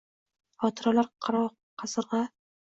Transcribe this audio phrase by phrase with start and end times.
[0.63, 1.43] Xotiralar qaro
[1.83, 2.25] qasirgʼa